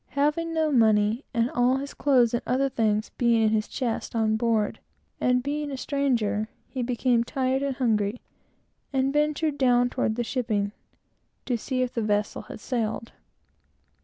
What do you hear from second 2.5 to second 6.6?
things being in the chest, on board, and being a stranger,